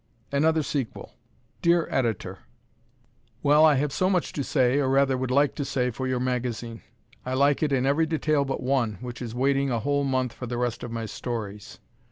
[0.31, 1.13] Another Sequel
[1.61, 2.39] Dear Editor:
[3.43, 6.19] Well, I have so much to say, or rather would like to say for your
[6.19, 6.81] magazine.
[7.23, 10.47] I like it in every detail but one, which is waiting a whole month for
[10.47, 11.77] the rest of my stories.